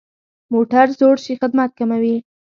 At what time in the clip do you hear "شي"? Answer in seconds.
1.25-1.33